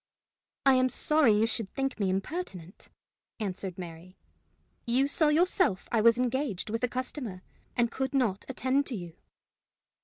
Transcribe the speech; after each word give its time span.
"I 0.65 0.73
am 0.73 0.89
sorry 0.89 1.33
you 1.37 1.45
should 1.45 1.71
think 1.75 1.99
me 1.99 2.09
impertinent," 2.09 2.87
answered 3.39 3.77
Mary. 3.77 4.17
"You 4.87 5.07
saw 5.07 5.27
yourself 5.27 5.87
I 5.91 6.01
was 6.01 6.17
engaged 6.17 6.71
with 6.71 6.83
a 6.83 6.87
customer, 6.87 7.43
and 7.75 7.91
could 7.91 8.15
not 8.15 8.43
attend 8.49 8.87
to 8.87 8.95
you." 8.95 9.13